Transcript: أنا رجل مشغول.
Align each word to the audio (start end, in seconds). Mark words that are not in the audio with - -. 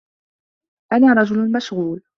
أنا 0.93 1.13
رجل 1.13 1.51
مشغول. 1.51 2.01